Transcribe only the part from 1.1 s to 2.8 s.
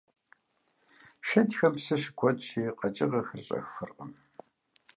Шэдхэм псыр щыкуэдщи,